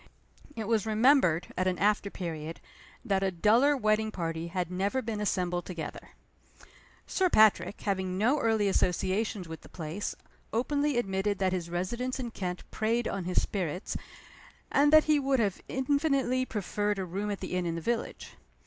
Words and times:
It 0.55 0.67
was 0.67 0.87
remembered, 0.87 1.53
at 1.55 1.67
an 1.67 1.77
after 1.77 2.09
period, 2.09 2.59
that 3.05 3.21
a 3.21 3.29
duller 3.29 3.77
wedding 3.77 4.09
party 4.09 4.47
had 4.47 4.71
never 4.71 4.99
been 4.99 5.21
assembled 5.21 5.67
together. 5.67 6.13
Sir 7.05 7.29
Patrick, 7.29 7.81
having 7.81 8.17
no 8.17 8.39
early 8.39 8.67
associations 8.67 9.47
with 9.47 9.61
the 9.61 9.69
place, 9.69 10.15
openly 10.51 10.97
admitted 10.97 11.37
that 11.37 11.53
his 11.53 11.69
residence 11.69 12.19
in 12.19 12.31
Kent 12.31 12.63
preyed 12.71 13.07
on 13.07 13.25
his 13.25 13.43
spirits, 13.43 13.95
and 14.71 14.91
that 14.91 15.03
he 15.03 15.19
would 15.19 15.39
have 15.39 15.61
infinitely 15.67 16.45
preferred 16.47 16.97
a 16.97 17.05
room 17.05 17.29
at 17.29 17.39
the 17.39 17.53
inn 17.55 17.67
in 17.67 17.75
the 17.75 17.79
village. 17.79 18.31